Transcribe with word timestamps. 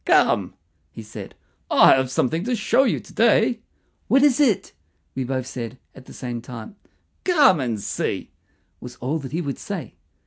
"Come," 0.03 0.55
he 0.89 1.03
said; 1.03 1.35
"I 1.69 1.93
have 1.93 2.09
something 2.09 2.43
to 2.45 2.55
show 2.55 2.85
you 2.85 2.99
to 2.99 3.13
day." 3.13 3.59
"What 4.07 4.23
is 4.23 4.39
it?" 4.39 4.73
we 5.13 5.23
said 5.43 5.71
both 5.73 5.79
at 5.93 6.05
the 6.05 6.11
same 6.13 6.41
time. 6.41 6.75
"Come 7.23 7.59
and 7.59 7.79
see," 7.79 8.31
was 8.79 8.95
all 8.95 9.19
that 9.19 9.31
he 9.31 9.41
would 9.41 9.59
say. 9.59 9.93